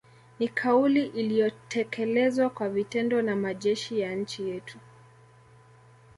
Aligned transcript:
Ni 0.39 0.47
kauli 0.47 1.05
iliyotekelezwa 1.05 2.49
kwa 2.49 2.69
vitendo 2.69 3.21
na 3.21 3.35
majeshi 3.35 3.99
ya 3.99 4.15
nchi 4.15 4.49
yetu 4.49 4.77